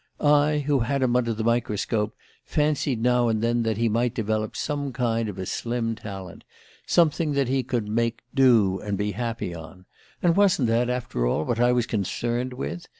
I, 0.19 0.63
who 0.65 0.79
had 0.79 1.03
him 1.03 1.15
under 1.15 1.31
the 1.31 1.43
microscope, 1.43 2.15
fancied 2.43 3.03
now 3.03 3.27
and 3.27 3.39
then 3.43 3.61
that 3.61 3.77
he 3.77 3.87
might 3.87 4.15
develop 4.15 4.55
some 4.55 4.91
kind 4.93 5.29
of 5.29 5.37
a 5.37 5.45
slim 5.45 5.93
talent, 5.93 6.43
something 6.87 7.33
that 7.33 7.49
he 7.49 7.61
could 7.61 7.87
make 7.87 8.23
'do' 8.33 8.79
and 8.79 8.97
be 8.97 9.11
happy 9.11 9.53
on; 9.53 9.85
and 10.23 10.35
wasn't 10.35 10.69
that, 10.69 10.89
after 10.89 11.27
all, 11.27 11.45
what 11.45 11.59
I 11.59 11.71
was 11.71 11.85
concerned 11.85 12.53
with? 12.53 12.87